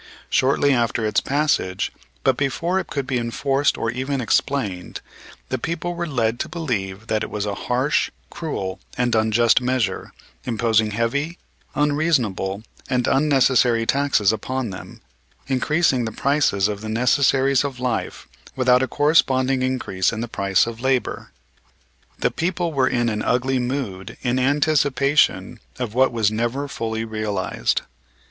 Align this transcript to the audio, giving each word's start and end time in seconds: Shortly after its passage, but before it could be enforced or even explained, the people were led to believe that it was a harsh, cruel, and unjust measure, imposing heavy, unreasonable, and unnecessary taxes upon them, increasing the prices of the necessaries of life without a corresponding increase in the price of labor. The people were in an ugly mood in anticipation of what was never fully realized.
Shortly 0.31 0.73
after 0.73 1.05
its 1.05 1.21
passage, 1.21 1.91
but 2.23 2.35
before 2.35 2.79
it 2.79 2.87
could 2.87 3.05
be 3.05 3.19
enforced 3.19 3.77
or 3.77 3.91
even 3.91 4.19
explained, 4.19 4.99
the 5.49 5.59
people 5.59 5.93
were 5.93 6.07
led 6.07 6.39
to 6.39 6.49
believe 6.49 7.05
that 7.05 7.21
it 7.23 7.29
was 7.29 7.45
a 7.45 7.53
harsh, 7.53 8.09
cruel, 8.31 8.79
and 8.97 9.13
unjust 9.13 9.61
measure, 9.61 10.11
imposing 10.43 10.89
heavy, 10.89 11.37
unreasonable, 11.75 12.63
and 12.89 13.05
unnecessary 13.05 13.85
taxes 13.85 14.31
upon 14.33 14.71
them, 14.71 15.01
increasing 15.45 16.05
the 16.05 16.11
prices 16.11 16.67
of 16.67 16.81
the 16.81 16.89
necessaries 16.89 17.63
of 17.63 17.79
life 17.79 18.27
without 18.55 18.81
a 18.81 18.87
corresponding 18.87 19.61
increase 19.61 20.11
in 20.11 20.21
the 20.21 20.27
price 20.27 20.65
of 20.65 20.81
labor. 20.81 21.31
The 22.17 22.31
people 22.31 22.73
were 22.73 22.87
in 22.89 23.07
an 23.07 23.21
ugly 23.21 23.59
mood 23.59 24.17
in 24.23 24.39
anticipation 24.39 25.59
of 25.77 25.93
what 25.93 26.11
was 26.11 26.31
never 26.31 26.67
fully 26.67 27.05
realized. 27.05 27.83